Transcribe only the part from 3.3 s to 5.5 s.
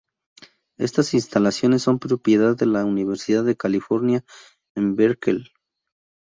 de California en Berkeley.